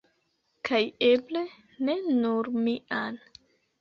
Kaj 0.69 0.79
eble, 1.09 1.43
ne 1.91 1.99
nur 2.23 2.51
mian. 2.67 3.21